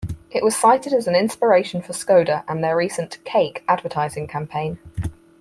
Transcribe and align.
It 0.31 0.43
was 0.43 0.57
cited 0.57 0.93
as 0.93 1.05
an 1.05 1.13
inspiration 1.15 1.79
for 1.83 1.93
Skoda 1.93 2.43
and 2.47 2.63
their 2.63 2.75
recent 2.75 3.23
"Cake" 3.23 3.63
advertising 3.67 4.25
campaign. 4.25 4.79